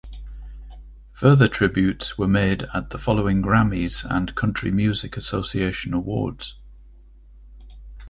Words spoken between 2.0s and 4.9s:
were made at the following Grammys and Country